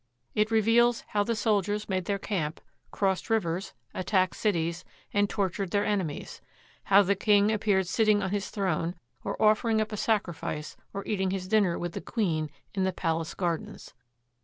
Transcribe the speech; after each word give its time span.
It 0.33 0.49
reveals 0.49 1.01
how 1.09 1.23
the 1.23 1.35
soldiers 1.35 1.87
made 1.87 2.05
their 2.05 2.17
camp, 2.17 2.59
crossed 2.89 3.29
rivers, 3.29 3.75
attacked 3.93 4.35
cities, 4.35 4.83
and 5.13 5.29
tortured 5.29 5.69
their 5.69 5.85
enemies; 5.85 6.41
how 6.85 7.03
the 7.03 7.13
king 7.13 7.51
appeared 7.51 7.85
sitting 7.85 8.23
on 8.23 8.31
his 8.31 8.49
throne 8.49 8.95
or 9.23 9.39
offering 9.39 9.79
up 9.79 9.91
a 9.91 9.97
sacrifice 9.97 10.75
or 10.91 11.05
eating 11.05 11.29
his 11.29 11.47
dinner 11.47 11.77
with 11.77 11.91
the 11.91 12.01
queen 12.01 12.49
in 12.73 12.83
the 12.83 12.91
palace 12.91 13.35
gardens. 13.35 13.93